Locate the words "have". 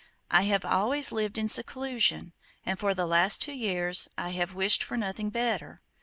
0.49-0.65, 4.29-4.55